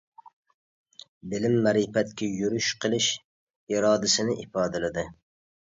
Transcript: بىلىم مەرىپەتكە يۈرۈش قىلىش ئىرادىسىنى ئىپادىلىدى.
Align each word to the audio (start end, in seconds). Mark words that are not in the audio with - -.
بىلىم 1.33 1.57
مەرىپەتكە 1.67 2.31
يۈرۈش 2.39 2.71
قىلىش 2.87 3.11
ئىرادىسىنى 3.77 4.39
ئىپادىلىدى. 4.43 5.09